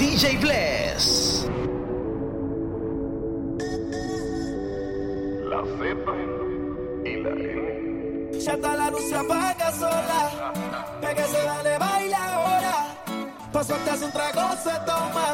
[0.00, 1.46] DJ Bless.
[5.44, 6.12] La cepa
[7.04, 8.40] y la N.
[8.40, 10.52] Ya está la luz se apaga sola.
[11.02, 12.76] Pégase, dale, baila ahora.
[13.52, 15.28] Paso hasta un trago se toma.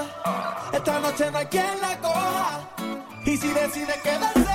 [0.73, 2.69] Esta noche no hay quien la coja.
[3.25, 4.46] Y si decide quedarse.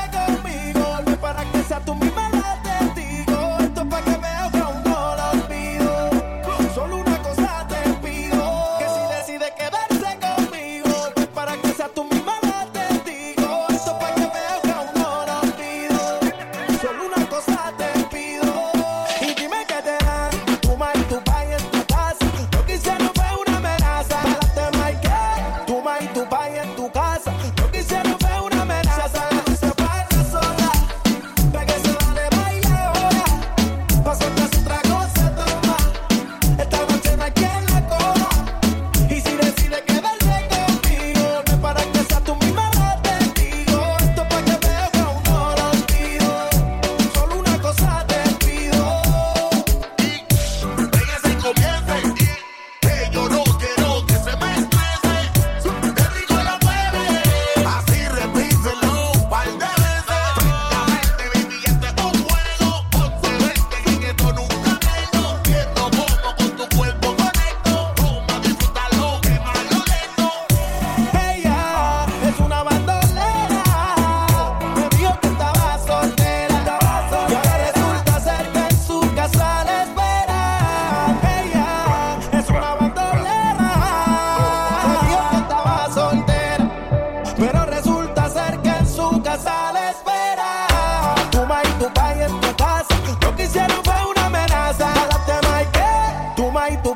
[96.83, 96.95] do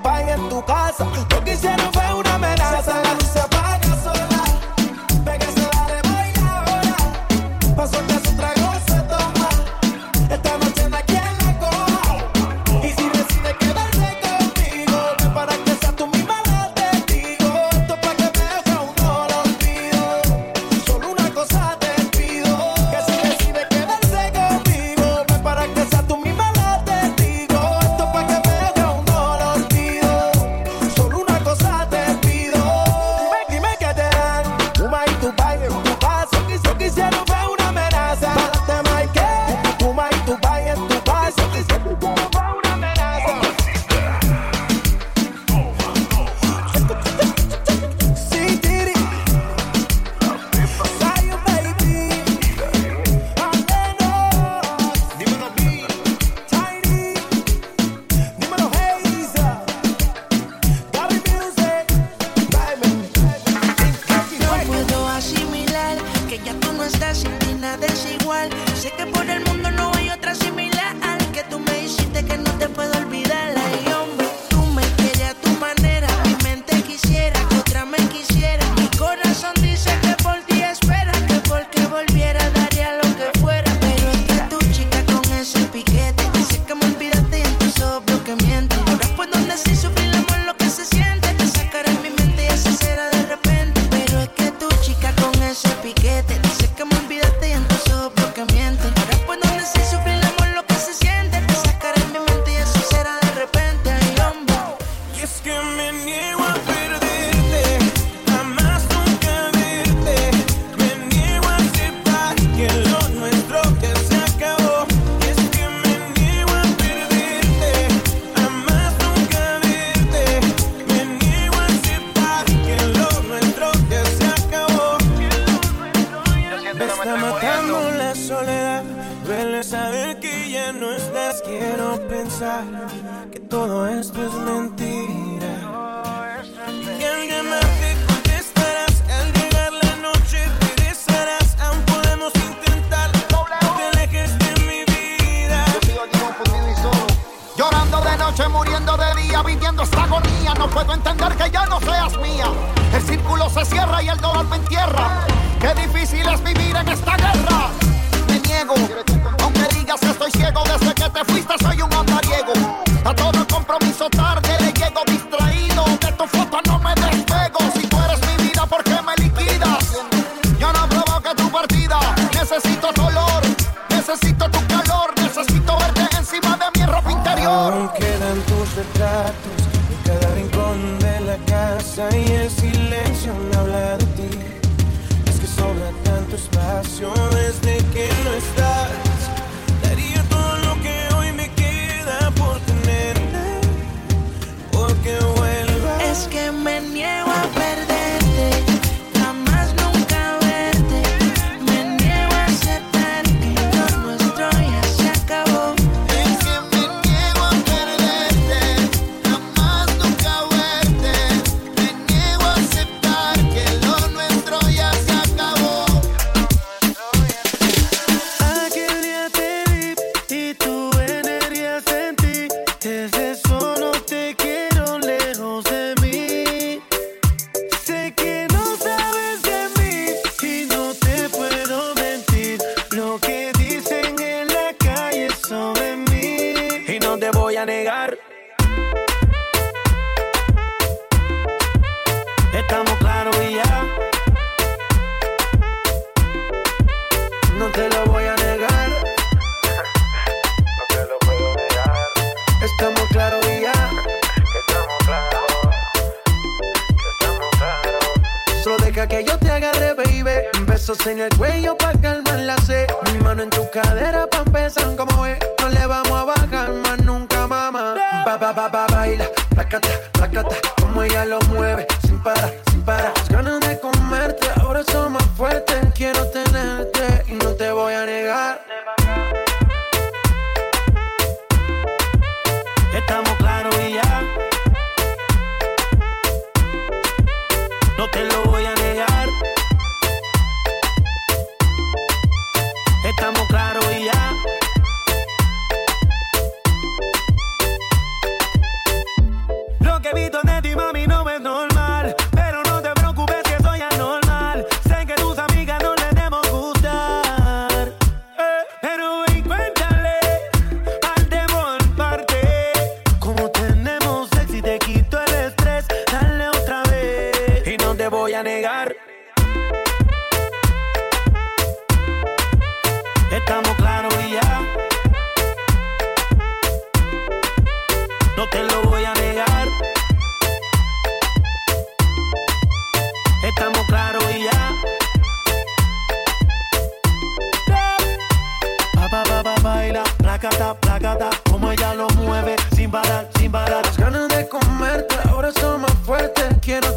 [341.94, 343.86] lo mueve sin parar, sin parar.
[343.86, 346.46] Las ganas de comerte ahora son más fuertes.
[346.62, 346.88] Quiero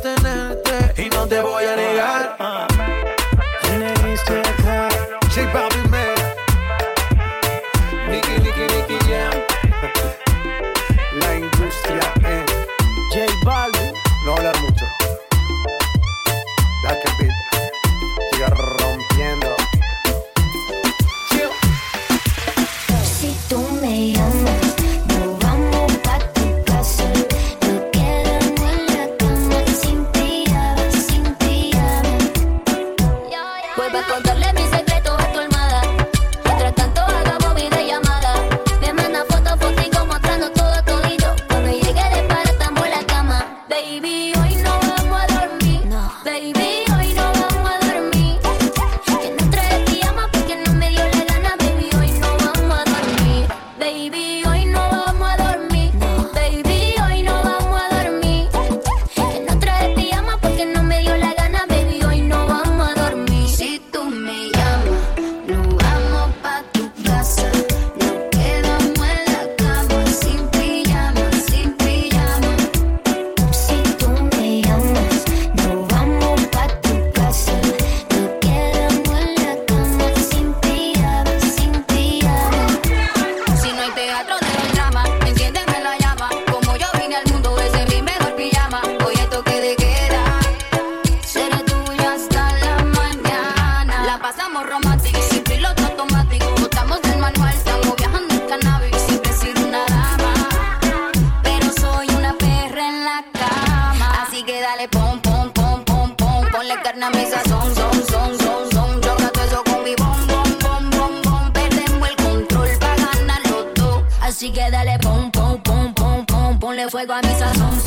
[116.91, 117.78] fuego a mi sazón.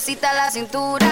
[0.00, 1.09] suavecita la cintura.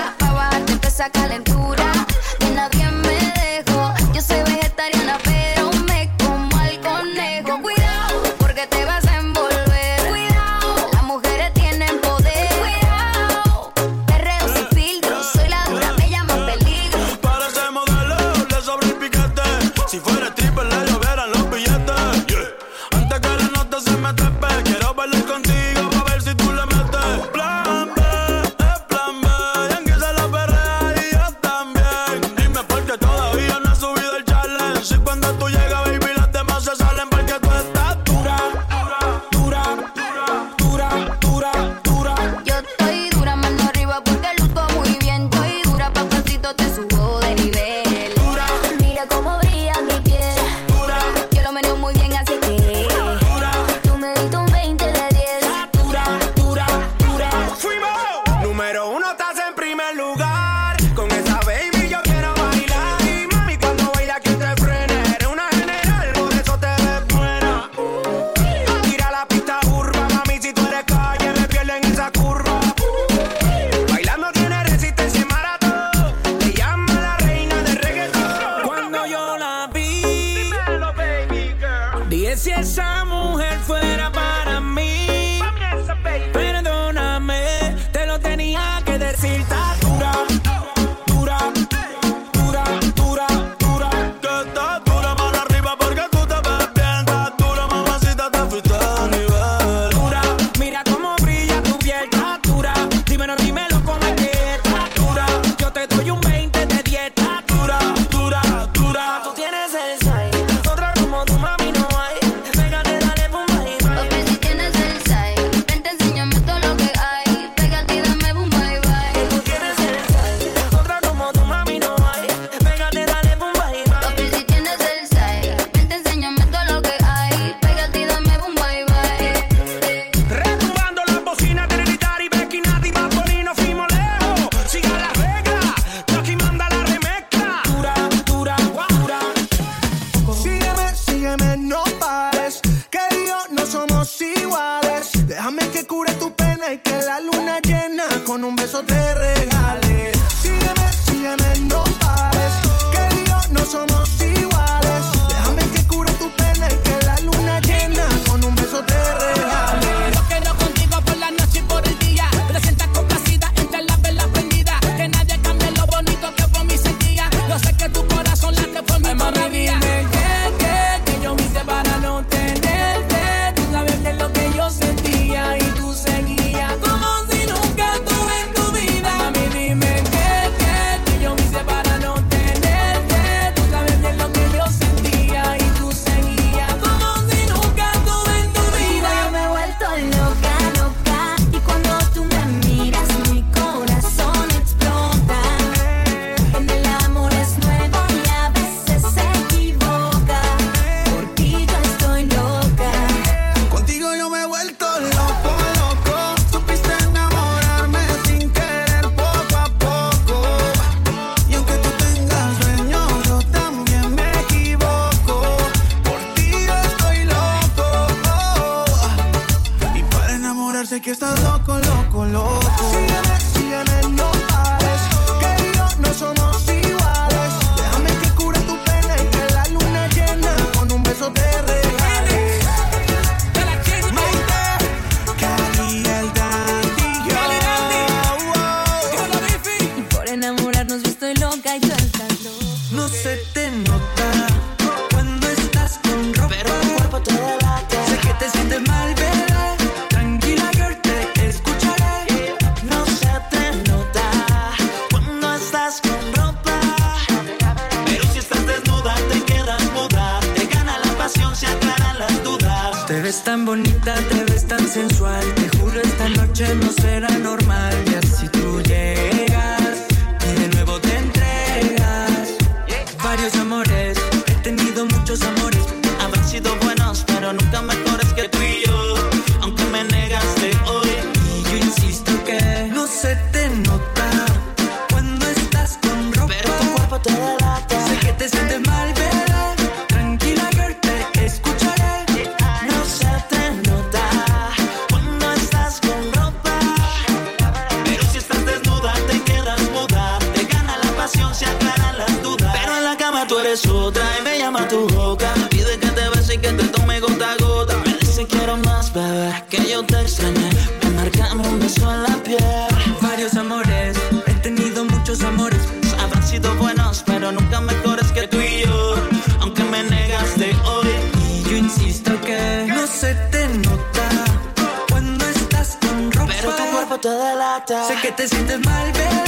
[327.87, 329.48] Sé que te sientes mal, bebé.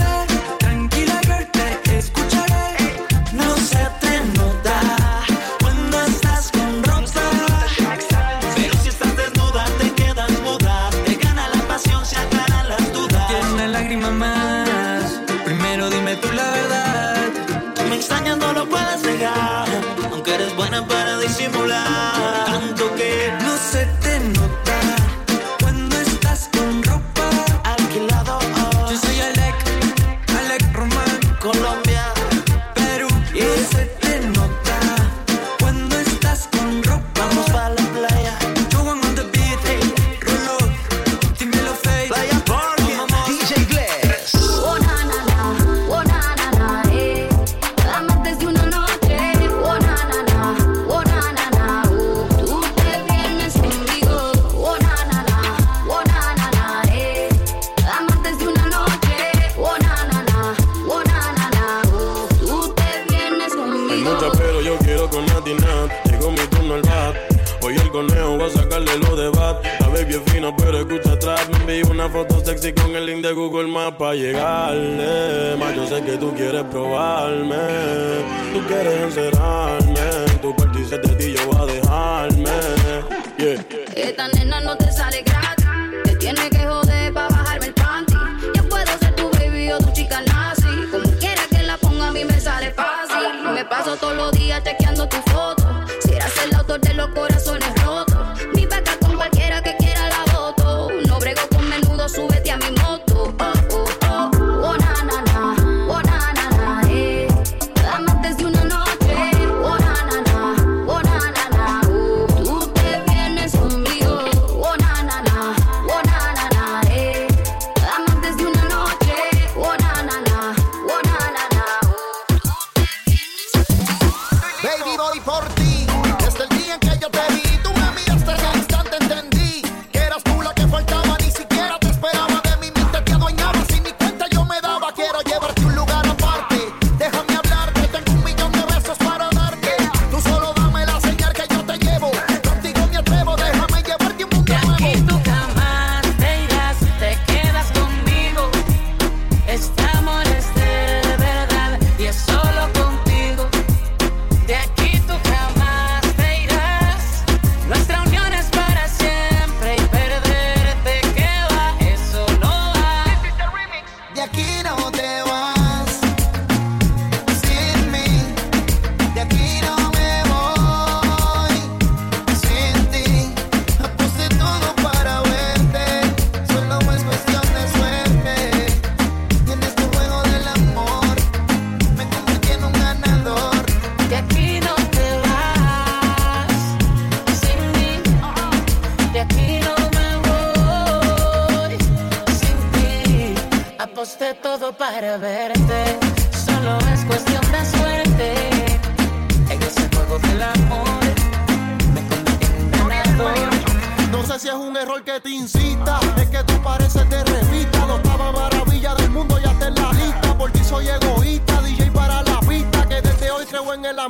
[93.60, 95.62] Me paso todos los días chequeando tu foto.
[96.00, 98.09] Si eras el autor de los corazones rotos.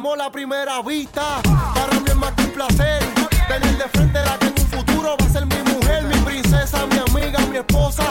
[0.01, 1.43] amor a primera vista.
[1.75, 3.03] Para mí es más que un placer.
[3.49, 6.87] Tener de frente la que en un futuro va a ser mi mujer, mi princesa,
[6.87, 8.10] mi amiga, mi esposa.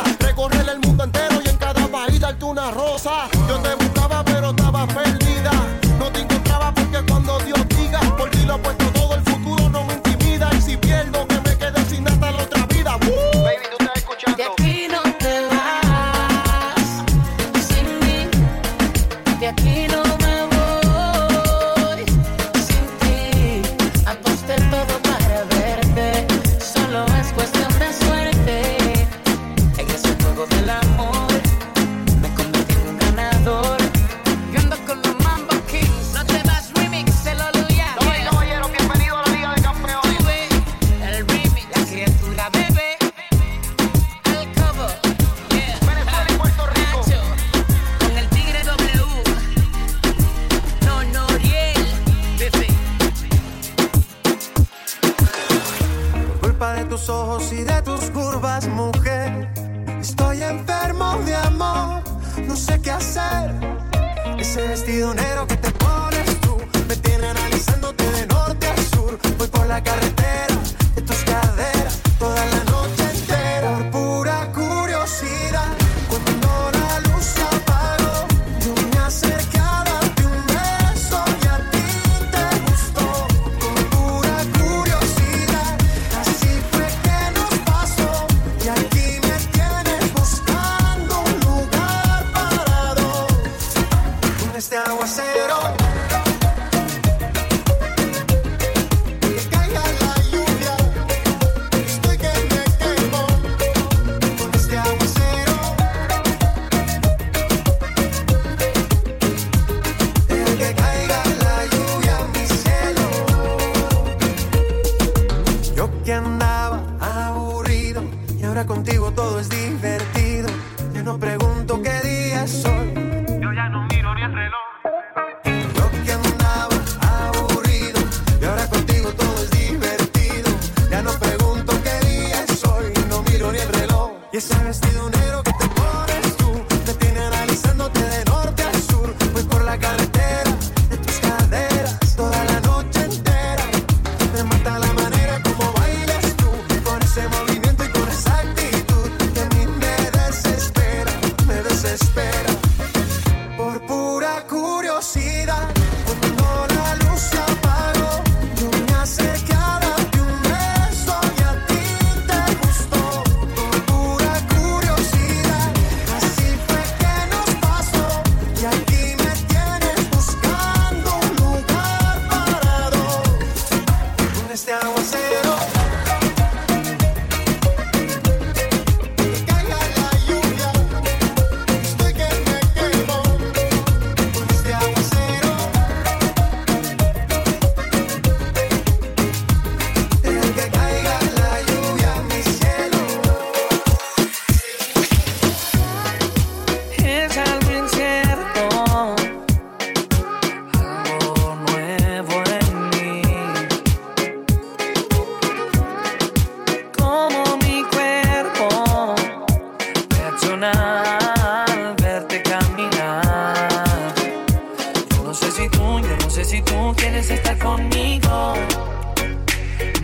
[216.43, 218.53] si tú quieres estar conmigo.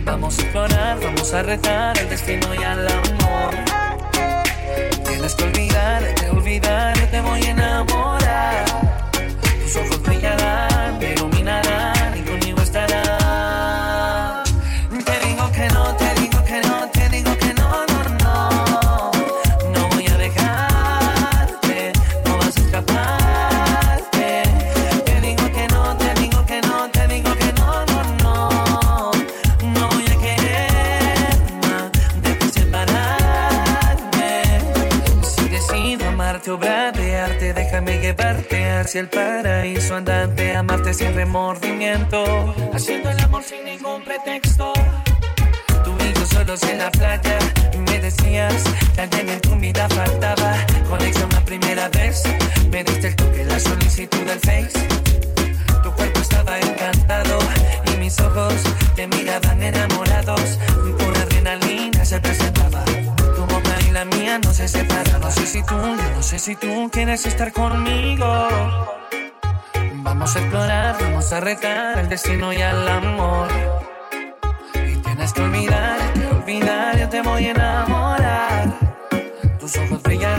[0.04, 3.54] Vamos a explorar, vamos a retar el destino y al amor.
[5.04, 8.64] Tienes que olvidar, te olvidar, te voy a enamorar.
[9.62, 10.75] Tus ojos brillarán.
[38.86, 44.72] hacia el paraíso andante, amarte sin remordimiento, haciendo el amor sin ningún pretexto.
[45.82, 47.36] Tú y yo solos en la playa,
[47.72, 48.62] y me decías
[48.94, 50.54] que alguien en tu vida faltaba.
[50.88, 52.22] Conexión la primera vez,
[52.70, 54.78] me diste el toque, la solicitud del Face.
[55.82, 57.40] Tu cuerpo estaba encantado
[57.92, 58.54] y mis ojos
[58.94, 60.60] te miraban enamorados,
[60.96, 62.84] por adrenalina se presentaba
[63.96, 65.18] la mía no se separa.
[65.18, 68.26] No sé si tú, yo no sé si tú quieres estar conmigo.
[70.08, 73.48] Vamos a explorar, vamos a retar el destino y al amor.
[74.74, 78.64] Y tienes que olvidar, que olvidar, yo te voy a enamorar.
[79.58, 80.35] Tus ojos brillan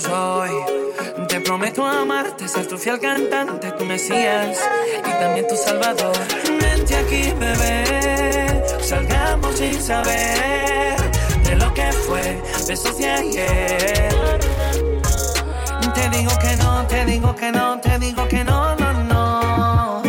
[0.00, 0.50] soy.
[1.28, 4.58] Te prometo amarte, ser tu fiel cantante, tu Mesías
[4.98, 6.16] y también tu Salvador.
[6.60, 10.96] Vente aquí, bebé, salgamos sin saber
[11.44, 14.40] de lo que fue, besos de ayer.
[15.94, 20.02] Te digo que no, te digo que no, te digo que no, no, no.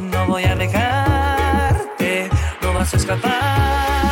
[0.00, 2.28] No voy a dejarte,
[2.62, 4.05] no vas a escapar.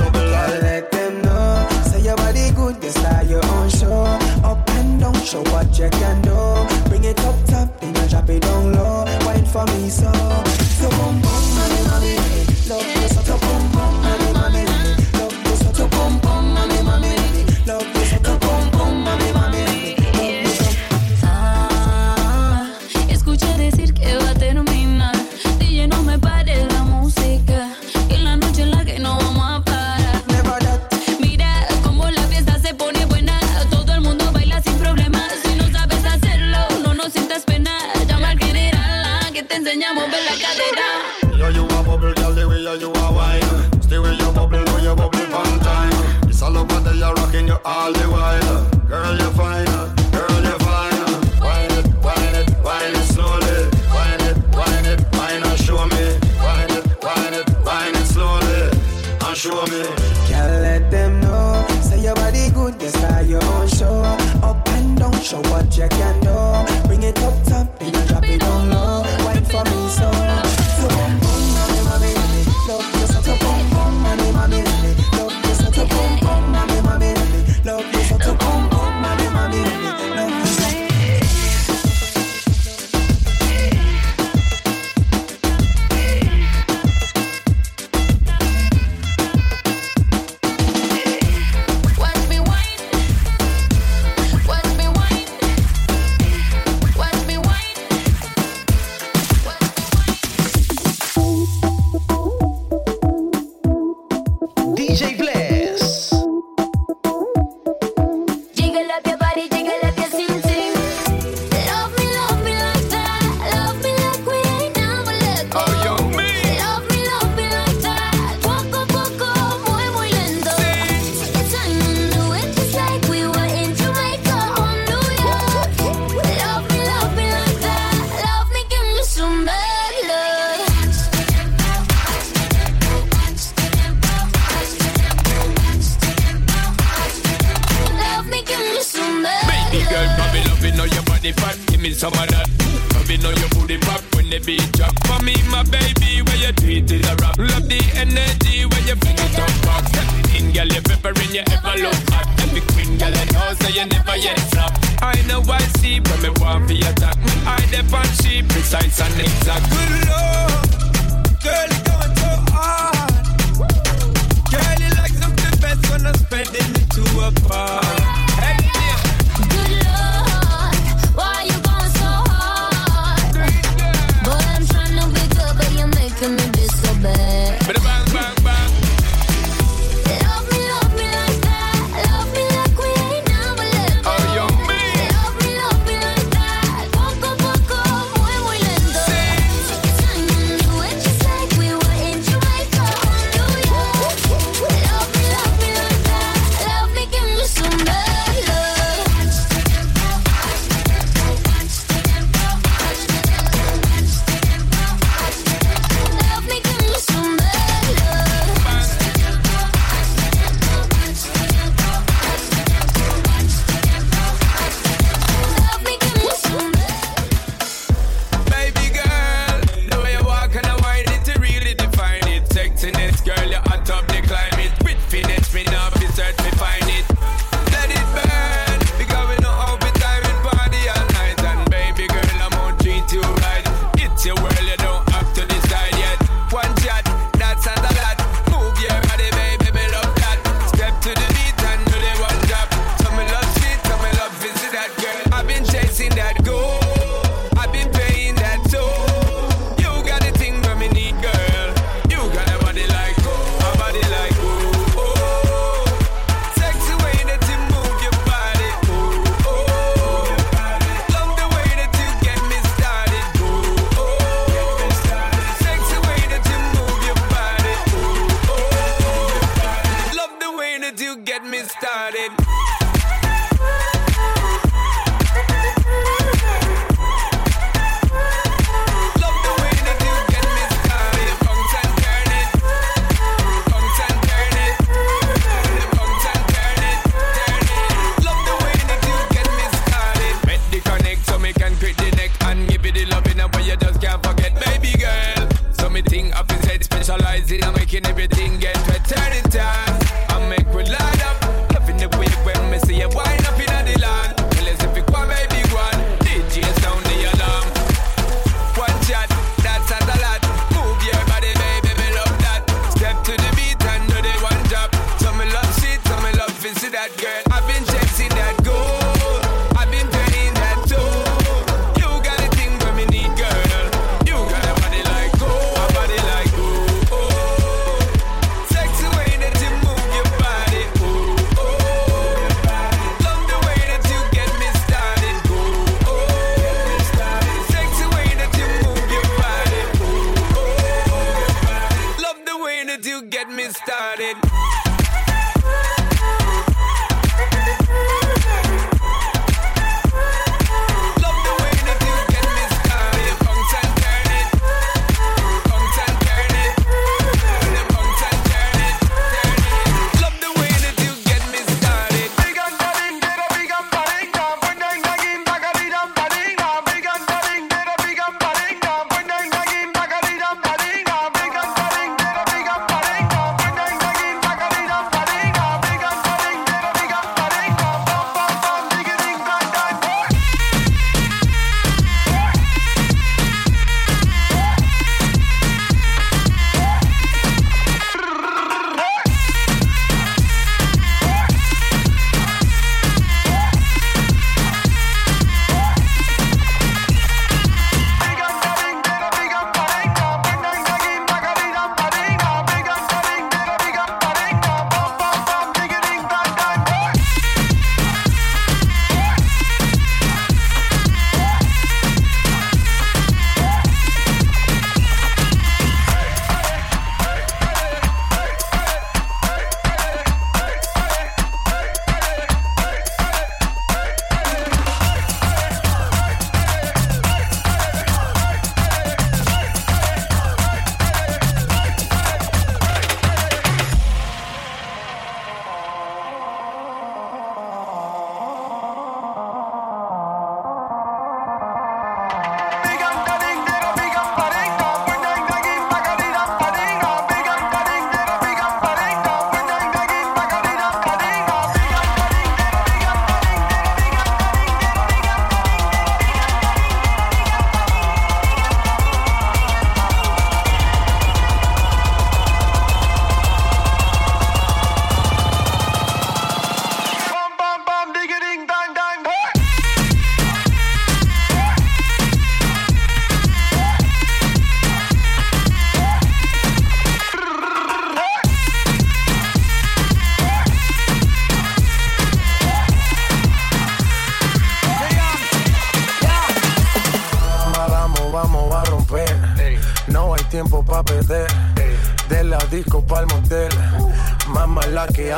[0.00, 0.62] out of.
[0.62, 1.68] Let them know.
[1.84, 4.04] Say your body good, just like your own show.
[4.44, 6.88] Up and down, show what you can do.
[6.88, 9.04] Bring it up top, then you drop it down low.
[9.26, 10.65] Wine for me, so.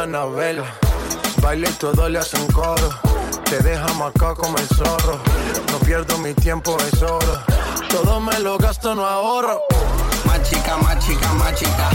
[0.03, 0.63] Anabel.
[1.43, 2.89] Baile y todo le hacen coro.
[3.45, 5.19] Te deja acá como el zorro.
[5.73, 7.43] No pierdo mi tiempo, es oro.
[7.89, 9.61] Todo me lo gasto, no ahorro.
[10.25, 11.91] Más chica, más chica, más chica.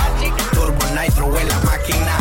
[0.51, 2.17] Turbo Nitro en la máquina.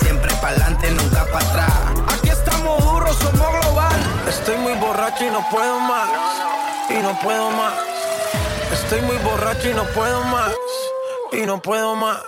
[0.00, 1.72] Siempre pa'lante, nunca para atrás.
[2.12, 4.00] Aquí estamos duros, somos global.
[4.28, 6.08] Estoy muy borracho y no puedo más.
[6.90, 7.74] Y no puedo más.
[8.72, 10.52] Estoy muy borracho y no puedo más.
[11.32, 12.18] Y no puedo más.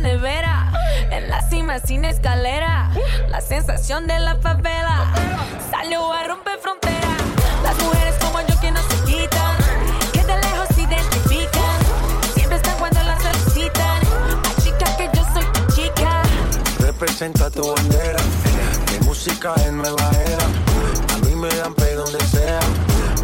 [0.00, 0.72] Nevera,
[1.10, 2.90] en la cima sin escalera.
[3.28, 5.12] La sensación de la favela
[5.70, 7.16] salió a romper frontera.
[7.62, 9.56] Las mujeres como yo que no se quitan,
[10.12, 11.78] que de lejos se identifican.
[12.34, 14.00] Siempre están cuando las solicitan.
[14.44, 16.22] Ay, chica, que yo soy tu chica.
[16.80, 18.20] Representa tu bandera.
[18.92, 20.44] Mi música es nueva era.
[21.14, 22.60] A mí me dan pe donde sea.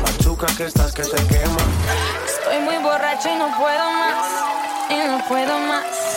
[0.03, 1.63] Machuca que estás que te quema.
[2.27, 4.27] Estoy muy borracho y no puedo más.
[4.91, 6.16] Y no puedo más.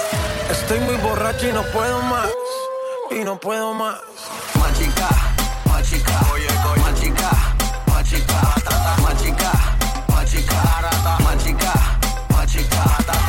[0.50, 2.28] Estoy muy borracho y no puedo más.
[3.12, 4.00] Y no puedo más.
[4.56, 5.08] Más chica,
[5.66, 6.12] más chica.
[6.78, 7.32] Más chica,
[7.88, 8.42] más chica.
[8.68, 9.34] Más chica, más chica.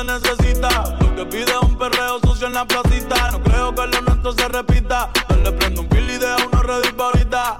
[0.04, 0.96] necesita.
[1.00, 3.30] Lo que pide un perreo sucio en la placita.
[3.32, 5.10] No creo que lo nuestro se repita.
[5.42, 7.56] Le prendo un deja uno ready pa' ahorita.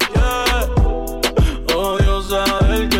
[1.74, 2.91] Odio saber que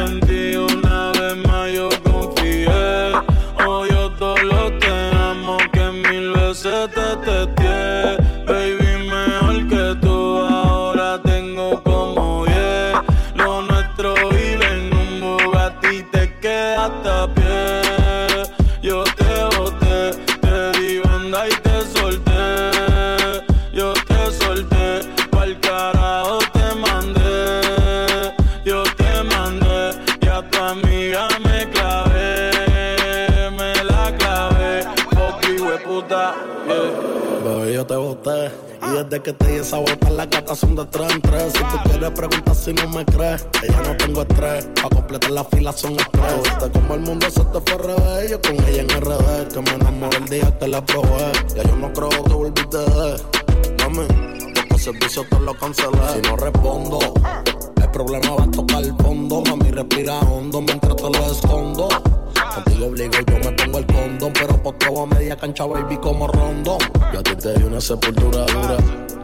[39.81, 41.53] desde que las gatas son de tres en tres.
[41.53, 44.69] Si tú quieres preguntar si no me crees, que ya no tengo estrés.
[44.83, 46.43] Pa' completar la fila son estrés.
[46.43, 48.31] Viste como el mundo se te fue revés.
[48.31, 51.33] Yo con ella en RD, que me enamoré el día que la probé.
[51.57, 53.17] Ya yo no creo que volviste de
[53.83, 54.07] Mami,
[54.55, 55.99] porque servicio te lo cancelé.
[56.15, 56.99] Si no respondo,
[57.77, 59.43] el problema va a tocar el fondo.
[59.43, 61.89] Mami, respira hondo mientras te lo escondo.
[62.55, 66.79] Contigo obligo, yo me pongo el condón, pero posteo a media cancha, baby, como rondón.
[67.13, 68.77] Yo a ti te di una sepultura dura.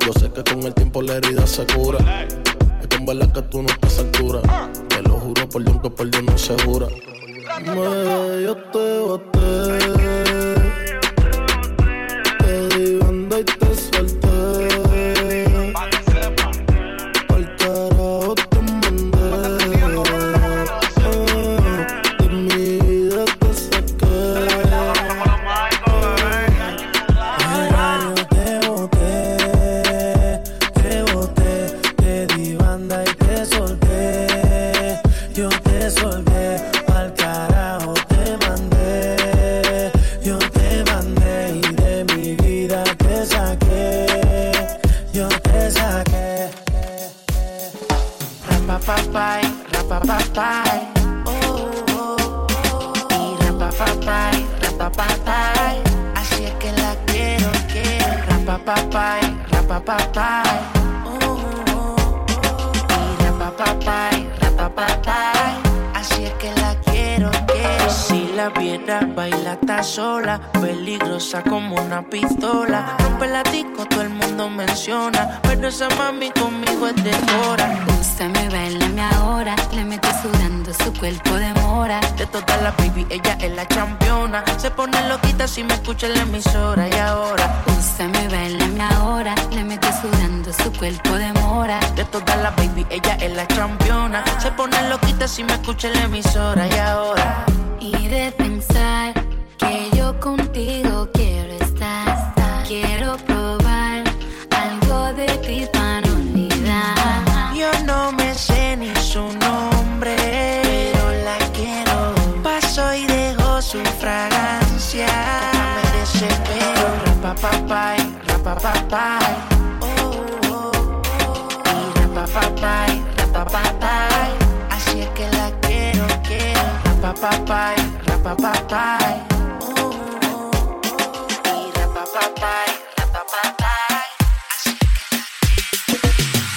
[0.09, 1.99] Yo sé que con el tiempo la herida se cura.
[2.25, 4.41] Es en verdad que tú no estás a altura.
[4.89, 6.87] Te lo juro por Dios que por Dios no se jura.
[7.61, 10.08] Me, yo te.
[35.39, 35.68] Yo
[85.59, 87.65] si me escucha en la emisora y ahora.
[87.67, 89.35] Úsame, bailame ahora.
[89.51, 91.81] Le metí sudando su cuerpo de mora.
[91.97, 94.23] De todas las baby, ella es la championa.
[94.39, 97.18] Se pone loquita si me escucha en la emisora y ahora.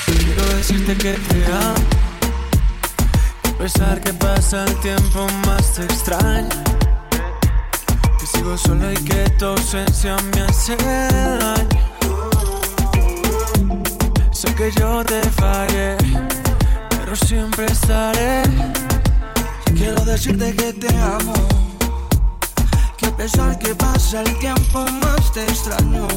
[0.05, 1.76] Quiero decirte que te amo.
[3.45, 6.49] Y a pesar que pasa el tiempo, más te extraño.
[8.19, 11.69] Que sigo solo y que tu ausencia me hace daño.
[14.32, 15.95] Sé que yo te fallé,
[16.89, 18.43] pero siempre estaré.
[19.82, 21.34] Quiero decirte que te amo,
[22.97, 26.07] que a pesar que pasa el tiempo más te extraño.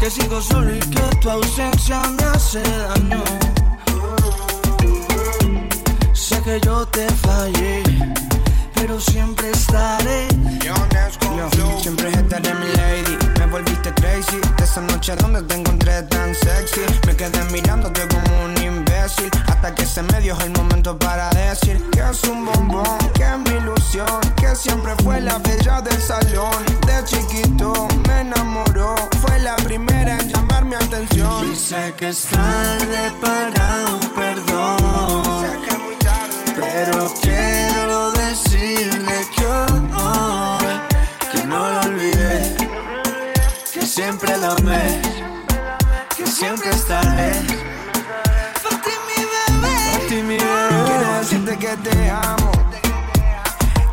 [0.00, 3.22] Que sigo solo y que tu ausencia me hace daño.
[6.14, 7.82] Sé que yo te fallé,
[8.80, 10.28] pero siempre estaré.
[10.64, 10.74] Yo,
[11.80, 13.18] siempre estaré mi lady.
[13.38, 14.40] Me volviste crazy.
[14.56, 16.82] De esa noche donde te encontré tan sexy.
[17.06, 19.30] Me quedé mirándote como un imbécil.
[19.48, 23.38] Hasta que se me dio el momento para decir que es un bombón, que es
[23.38, 24.20] mi ilusión.
[24.36, 26.64] Que siempre fue la bella del salón.
[26.86, 28.94] De chiquito me enamoró.
[29.20, 31.52] Fue la primera en llamar mi atención.
[31.52, 35.28] Y sé que es tarde para un perdón.
[36.60, 37.67] Pero quiero
[46.16, 47.32] que siempre estaré.
[48.62, 49.74] Por ti mi bebé.
[49.92, 50.84] Por ti mi bebé.
[50.86, 52.52] Quiero decirte que te amo.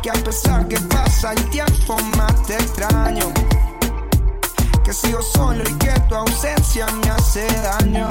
[0.02, 3.32] Que a pesar que pasa el tiempo más te extraño.
[4.82, 8.08] Que sigo solo y que tu ausencia me hace daño.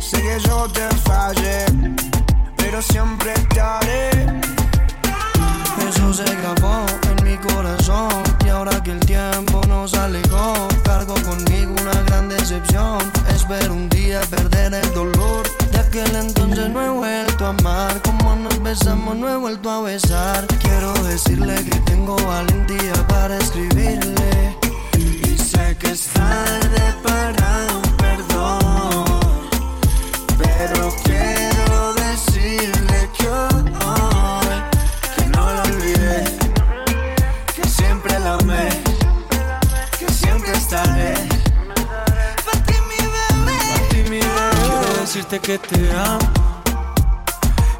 [0.00, 1.66] Sé que yo te fallé,
[2.56, 4.10] pero siempre estaré.
[5.88, 7.03] Eso se grabó
[7.46, 12.98] corazón y ahora que el tiempo nos alejó, cargo conmigo una gran decepción.
[13.34, 15.46] Espero un día perder el dolor.
[15.72, 19.82] De aquel entonces no he vuelto a amar, como nos besamos no he vuelto a
[19.82, 20.46] besar.
[20.62, 24.56] Quiero decirle que tengo valentía para escribirle
[24.98, 29.04] y sé que es tarde para un perdón,
[30.38, 31.53] pero quiero
[45.44, 46.30] que te amo.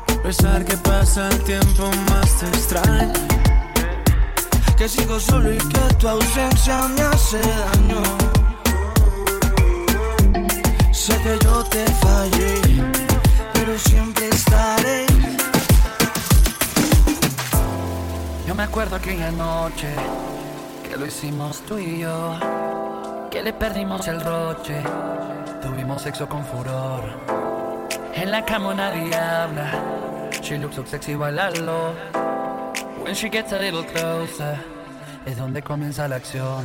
[0.07, 3.13] A pesar que pasa el tiempo más te extraño.
[4.77, 8.03] Que sigo solo y que tu ausencia me hace daño.
[10.93, 12.61] Sé que yo te fallé,
[13.55, 15.07] pero siempre estaré.
[18.47, 19.89] Yo me acuerdo aquella noche
[20.87, 22.39] que lo hicimos tú y yo,
[23.31, 24.83] que le perdimos el roche,
[25.63, 27.44] tuvimos sexo con furor.
[28.17, 31.95] En la cama nadie habla, she looks so sexy bailalo.
[33.03, 34.59] When she gets a little closer,
[35.27, 36.65] es donde comienza la acción.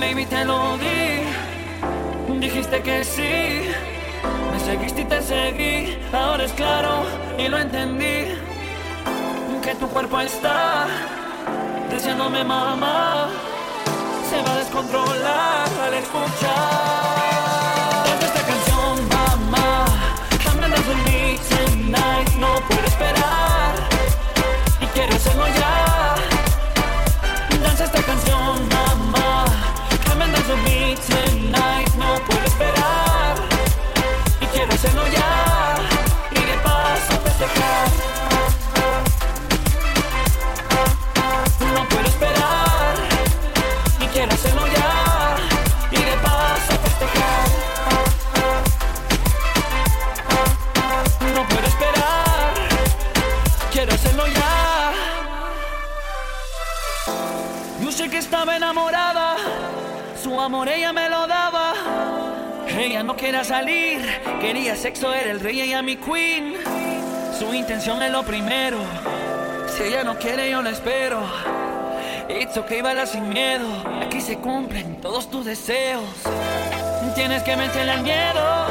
[0.00, 3.68] Baby te lo di, dijiste que sí,
[4.50, 7.04] me seguiste y te seguí, ahora es claro
[7.38, 8.34] y lo entendí.
[9.62, 10.86] Que tu cuerpo está
[11.90, 13.28] diciéndome mamá.
[14.30, 16.95] Se va a descontrolar al escuchar
[22.98, 23.45] esperar
[58.36, 59.36] estaba enamorada,
[60.22, 61.72] su amor ella me lo daba.
[62.68, 64.02] Ella no quería salir,
[64.42, 66.52] quería sexo, era el rey, ella mi queen.
[67.38, 68.76] Su intención es lo primero.
[69.74, 71.22] Si ella no quiere, yo la espero.
[72.28, 73.68] It's okay, baila sin miedo.
[74.04, 76.04] Aquí se cumplen todos tus deseos.
[77.14, 78.66] Tienes que vencerle al miedo.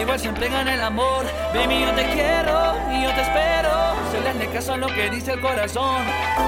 [0.00, 1.26] Igual siempre gana el amor.
[1.52, 3.70] Baby, yo te quiero y yo te espero.
[4.12, 6.02] Se le caso a lo que dice el corazón.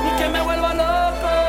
[0.07, 1.40] Y que me vuelva loco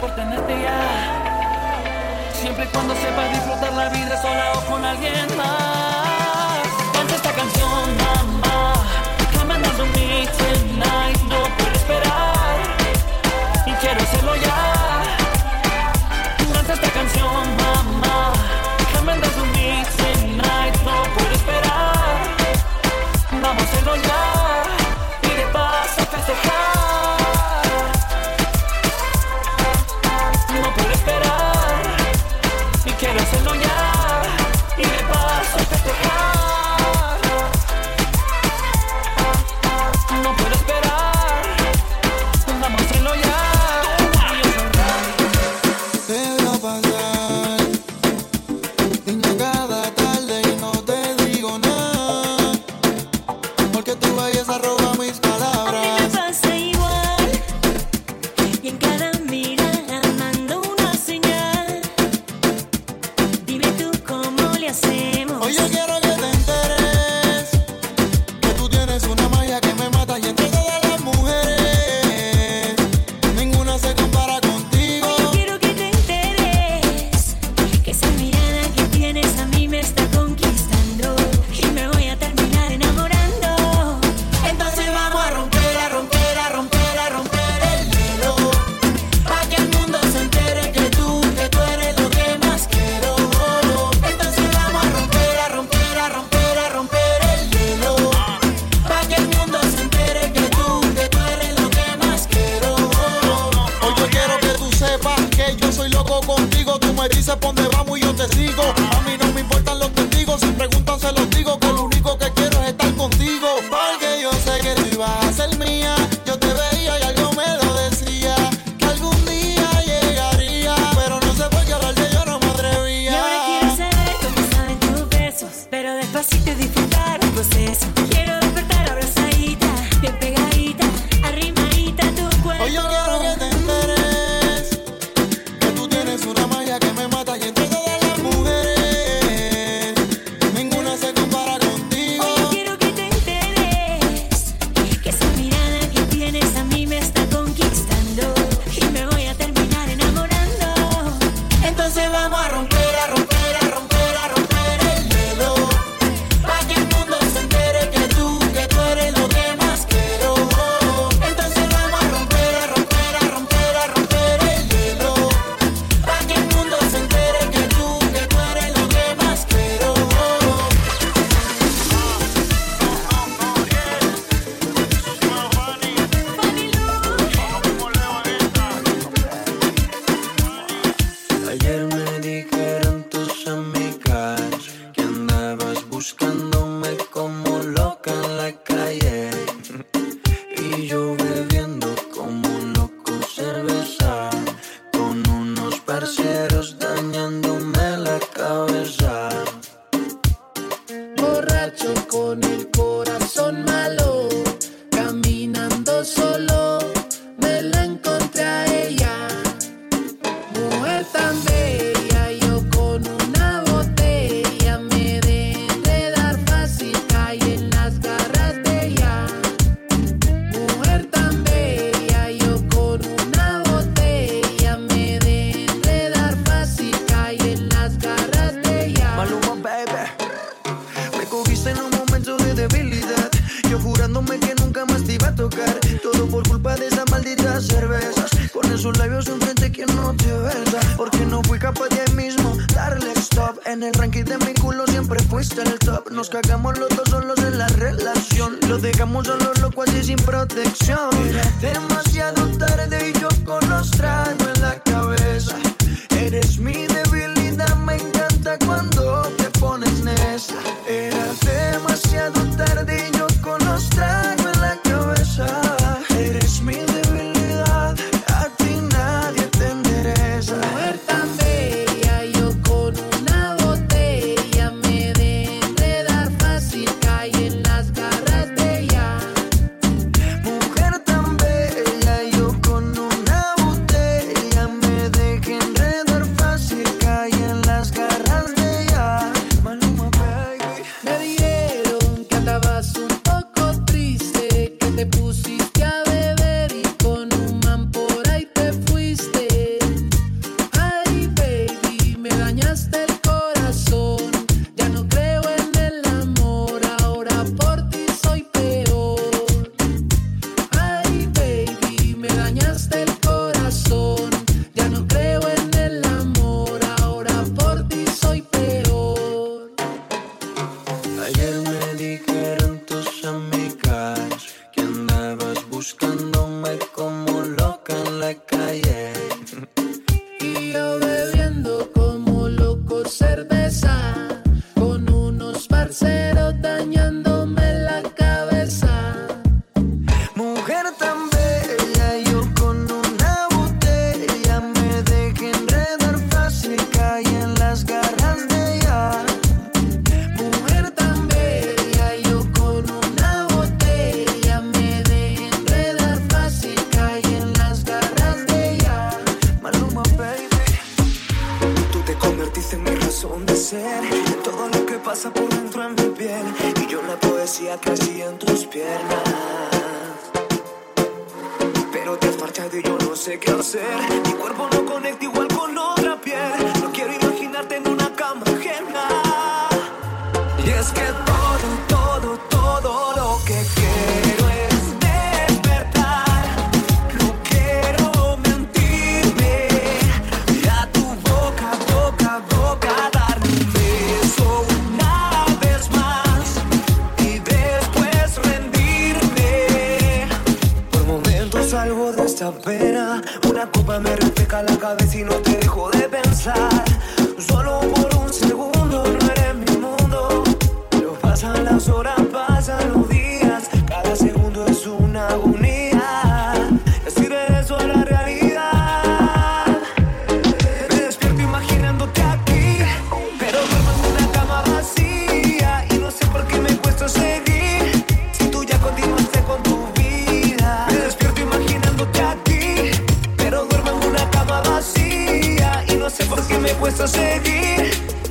[0.00, 2.32] por tenerte ya.
[2.32, 6.66] Siempre y cuando sepas disfrutar la vida sola o con alguien más.
[6.92, 8.45] Canta esta canción, mamá.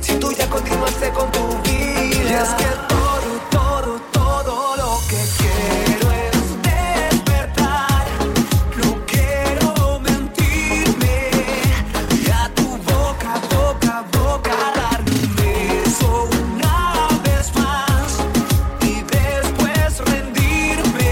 [0.00, 2.30] si tú ya continuaste con tu vida?
[2.30, 8.06] Y es que todo, todo, todo lo que quiero es despertar.
[8.76, 11.30] No quiero mentirme.
[12.24, 18.18] Y a tu boca, boca, boca, darme un beso una vez más.
[18.82, 21.10] Y después rendirme.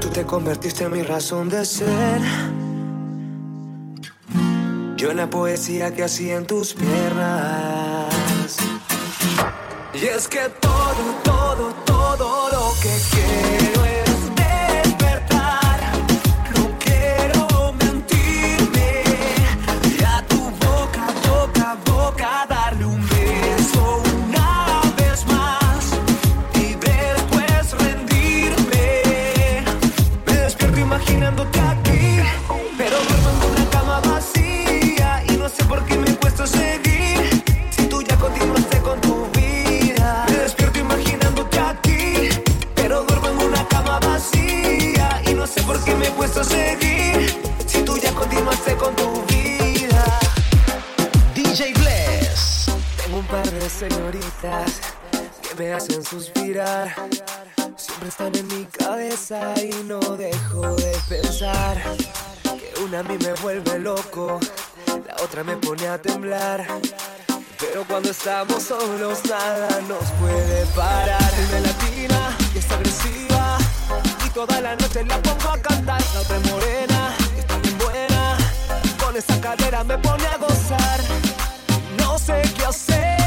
[0.00, 2.20] Tú te convertiste en mi razón de ser
[5.14, 8.08] la poesía que hacía en tus piernas.
[9.94, 13.77] Y es que todo, todo, todo lo que quieres.
[59.30, 61.76] y no dejo de pensar
[62.42, 64.40] que una a mí me vuelve loco,
[65.06, 66.66] la otra me pone a temblar.
[67.60, 71.30] Pero cuando estamos solos nada nos puede parar.
[71.50, 73.58] Una latina que está agresiva
[74.26, 76.00] y toda la noche la pongo a cantar.
[76.14, 78.38] La otra morena que está bien buena,
[78.98, 81.00] con esa cadera me pone a gozar.
[81.98, 83.17] No sé qué hacer.